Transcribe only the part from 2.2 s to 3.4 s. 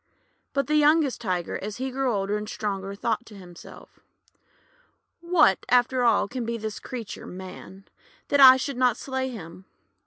and stronger, thought to